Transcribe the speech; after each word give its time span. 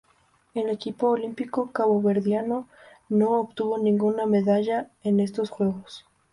El 0.55 0.71
equipo 0.71 1.09
olímpico 1.09 1.71
caboverdiano 1.71 2.67
no 3.09 3.39
obtuvo 3.39 3.77
ninguna 3.77 4.25
medalla 4.25 4.89
en 5.03 5.19
estos 5.19 5.51
Juegos. 5.51 6.07